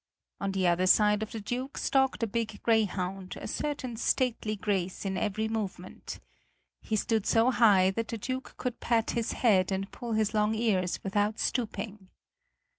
On 0.39 0.51
the 0.51 0.65
other 0.65 0.87
side 0.87 1.21
of 1.21 1.31
the 1.31 1.39
Duke 1.39 1.77
stalked 1.77 2.23
a 2.23 2.25
big 2.25 2.59
greyhound, 2.63 3.37
a 3.39 3.47
certain 3.47 3.95
stately 3.97 4.55
grace 4.55 5.05
in 5.05 5.15
every 5.15 5.47
movement. 5.47 6.19
He 6.81 6.95
stood 6.95 7.27
so 7.27 7.51
high 7.51 7.91
that 7.91 8.07
the 8.07 8.17
Duke 8.17 8.55
could 8.57 8.79
pat 8.79 9.11
his 9.11 9.33
head 9.33 9.71
and 9.71 9.91
pull 9.91 10.13
his 10.13 10.33
long 10.33 10.55
ears 10.55 10.99
without 11.03 11.37
stooping. 11.37 12.09